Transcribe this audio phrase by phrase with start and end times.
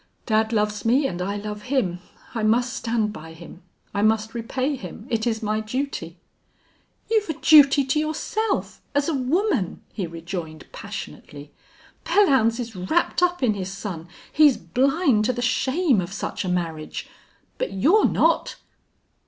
[0.25, 1.99] Dad loves me, and I love him.
[2.33, 3.61] I must stand by him.
[3.93, 5.05] I must repay him.
[5.11, 6.17] It is my duty."
[7.07, 11.51] "You've a duty to yourself as a woman!" he rejoined, passionately.
[12.03, 14.07] "Belllounds is wrapped up in his son.
[14.33, 17.07] He's blind to the shame of such a marriage.
[17.59, 18.55] But you're not."